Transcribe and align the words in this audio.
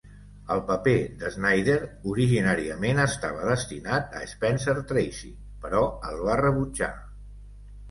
El 0.53 0.61
paper 0.69 0.93
d'Snyder 1.19 1.75
originàriament 2.13 3.03
estava 3.05 3.45
destinat 3.51 4.17
a 4.23 4.23
Spencer 4.33 4.77
Tracy, 4.95 5.33
però 5.67 5.85
el 6.11 6.21
va 6.31 6.41
rebutjar. 6.45 6.93